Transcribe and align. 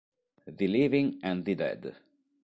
The 0.47 0.65
Living 0.67 1.19
and 1.21 1.45
the 1.45 1.53
Dead 1.53 1.95